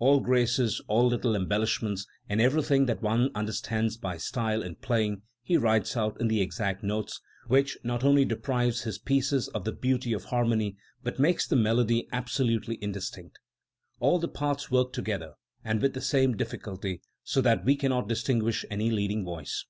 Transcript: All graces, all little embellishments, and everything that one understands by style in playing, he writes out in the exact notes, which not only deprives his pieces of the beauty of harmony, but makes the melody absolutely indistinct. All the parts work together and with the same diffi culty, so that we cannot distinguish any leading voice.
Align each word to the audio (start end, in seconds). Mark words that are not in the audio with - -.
All 0.00 0.18
graces, 0.18 0.80
all 0.88 1.06
little 1.06 1.36
embellishments, 1.36 2.08
and 2.28 2.40
everything 2.40 2.86
that 2.86 3.02
one 3.02 3.30
understands 3.36 3.96
by 3.96 4.16
style 4.16 4.60
in 4.64 4.74
playing, 4.74 5.22
he 5.44 5.56
writes 5.56 5.96
out 5.96 6.20
in 6.20 6.26
the 6.26 6.40
exact 6.40 6.82
notes, 6.82 7.20
which 7.46 7.78
not 7.84 8.02
only 8.02 8.24
deprives 8.24 8.82
his 8.82 8.98
pieces 8.98 9.46
of 9.46 9.62
the 9.62 9.70
beauty 9.70 10.12
of 10.12 10.24
harmony, 10.24 10.76
but 11.04 11.20
makes 11.20 11.46
the 11.46 11.54
melody 11.54 12.08
absolutely 12.10 12.82
indistinct. 12.82 13.38
All 14.00 14.18
the 14.18 14.26
parts 14.26 14.72
work 14.72 14.92
together 14.92 15.34
and 15.62 15.80
with 15.80 15.94
the 15.94 16.00
same 16.00 16.36
diffi 16.36 16.60
culty, 16.60 17.00
so 17.22 17.40
that 17.42 17.64
we 17.64 17.76
cannot 17.76 18.08
distinguish 18.08 18.64
any 18.68 18.90
leading 18.90 19.24
voice. 19.24 19.66